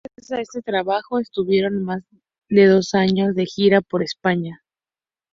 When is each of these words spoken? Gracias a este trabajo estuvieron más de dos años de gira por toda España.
Gracias 0.17 0.31
a 0.39 0.41
este 0.41 0.61
trabajo 0.63 1.19
estuvieron 1.19 1.83
más 1.85 2.01
de 2.49 2.65
dos 2.65 2.95
años 2.95 3.35
de 3.35 3.45
gira 3.45 3.81
por 3.81 3.99
toda 3.99 4.05
España. 4.05 4.59